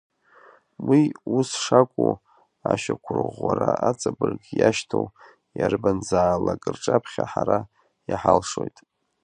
[0.87, 1.01] Уи
[1.37, 2.13] ус шакәу
[2.71, 5.05] ашьақәырӷәӷәара аҵабырг иашьҭоу
[5.57, 7.59] иарбанзаалак рҿаԥхьа ҳара
[8.11, 8.77] иҳалшоит.